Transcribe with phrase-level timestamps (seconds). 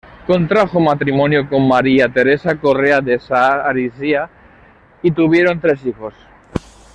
[0.25, 4.31] Contrajo matrimonio con "María Teresa Correa de Saa Ariztía"
[5.03, 6.15] y tuvieron tres hijos.